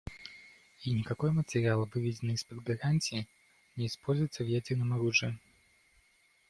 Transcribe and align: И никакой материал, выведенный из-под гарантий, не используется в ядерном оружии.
И 0.83 0.91
никакой 0.95 1.29
материал, 1.31 1.85
выведенный 1.93 2.33
из-под 2.33 2.63
гарантий, 2.63 3.27
не 3.75 3.85
используется 3.85 4.43
в 4.43 4.47
ядерном 4.47 4.93
оружии. 4.93 5.37